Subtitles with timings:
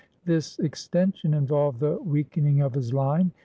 [0.25, 3.29] This extension involved the weak ening of his Hne.